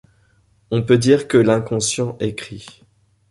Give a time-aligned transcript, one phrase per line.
[0.71, 2.81] On peut dire que l'inconscient écrit.